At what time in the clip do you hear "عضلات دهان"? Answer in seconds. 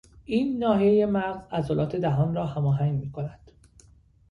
1.51-2.35